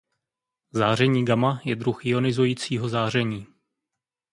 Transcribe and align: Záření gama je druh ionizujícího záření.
Záření 0.71 1.25
gama 1.25 1.61
je 1.65 1.75
druh 1.75 2.05
ionizujícího 2.05 2.89
záření. 2.89 3.47